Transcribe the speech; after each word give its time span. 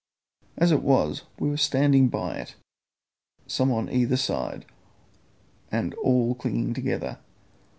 As 0.57 0.71
it 0.71 0.81
was, 0.81 1.25
we 1.37 1.47
were 1.51 1.57
standing 1.57 2.07
by 2.09 2.33
it, 2.37 2.55
some 3.45 3.71
on 3.71 3.87
either 3.87 4.17
side, 4.17 4.65
and 5.71 5.93
all 6.03 6.33
clinging 6.33 6.73
together. 6.73 7.19